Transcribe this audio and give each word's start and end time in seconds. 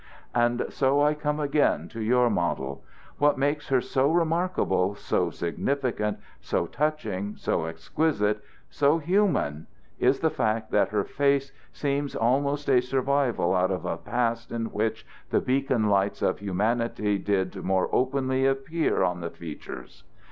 "And 0.33 0.65
so 0.69 1.03
I 1.03 1.13
come 1.13 1.39
again 1.39 1.87
to 1.89 2.01
your 2.01 2.27
model. 2.31 2.83
What 3.19 3.37
makes 3.37 3.67
her 3.67 3.81
so 3.81 4.09
remarkable, 4.11 4.95
so 4.95 5.29
significant, 5.29 6.17
so 6.39 6.65
touching, 6.65 7.35
so 7.35 7.65
exquisite, 7.67 8.41
so 8.67 8.97
human, 8.97 9.67
is 9.99 10.19
the 10.21 10.31
fact 10.31 10.71
that 10.71 10.89
her 10.89 11.03
face 11.03 11.51
seems 11.71 12.15
almost 12.15 12.67
a 12.67 12.81
survival 12.81 13.53
out 13.53 13.69
of 13.69 13.85
a 13.85 13.95
past 13.97 14.51
in 14.51 14.71
which 14.71 15.05
the 15.29 15.39
beacon 15.39 15.87
lights 15.87 16.23
of 16.23 16.39
humanity 16.39 17.19
did 17.19 17.57
more 17.63 17.87
openly 17.93 18.47
appear 18.47 19.03
on 19.03 19.19
the 19.21 19.29
features. 19.29 20.03